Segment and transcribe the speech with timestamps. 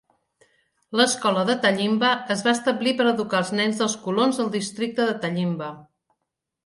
[0.99, 5.19] L'escola de Tallimba es va establir per educar els nens dels colons del districte de
[5.27, 5.69] Tallimba.